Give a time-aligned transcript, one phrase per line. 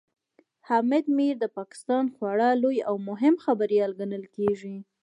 [0.67, 4.75] حامد میر د پاکستان خورا لوی او مهم خبريال ګڼل کېږي